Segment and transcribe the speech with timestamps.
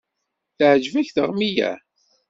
[0.57, 1.71] Teɛǧeb-ak tiɣmi-ya?